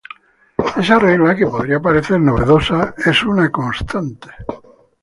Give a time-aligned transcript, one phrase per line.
[0.81, 4.31] Esa regla que podría parecer novedosa es una constante.